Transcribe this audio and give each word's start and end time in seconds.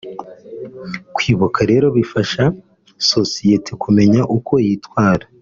Kwibuka 1.15 1.59
rero 1.71 1.87
bifasha 1.97 2.43
sosiyete 3.11 3.71
kumenya 3.83 4.21
uko 4.37 4.53
yitwara 4.65 5.25